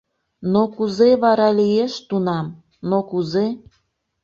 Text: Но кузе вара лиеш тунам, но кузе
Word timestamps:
Но 0.51 0.61
кузе 0.75 1.09
вара 1.23 1.49
лиеш 1.59 1.93
тунам, 2.07 2.47
но 2.89 2.97
кузе 3.09 3.45